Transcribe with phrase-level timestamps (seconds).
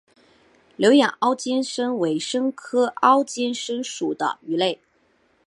[0.77, 4.81] 牛眼凹肩鲹为鲹科凹肩鲹属的鱼类。